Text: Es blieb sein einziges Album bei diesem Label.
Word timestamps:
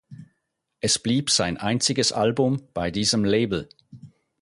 Es 0.79 0.97
blieb 0.97 1.29
sein 1.29 1.57
einziges 1.57 2.11
Album 2.11 2.63
bei 2.73 2.89
diesem 2.89 3.23
Label. 3.23 3.69